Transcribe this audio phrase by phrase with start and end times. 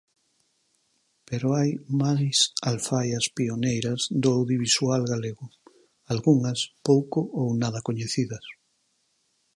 [1.27, 1.71] Pero hai
[2.03, 2.37] máis
[2.71, 5.45] alfaias pioneiras do audiovisual galego,
[6.13, 8.45] algunhas pouco ou nada coñecidas.